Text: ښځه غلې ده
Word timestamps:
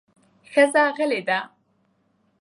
ښځه 0.51 0.83
غلې 0.97 1.21
ده 1.27 1.39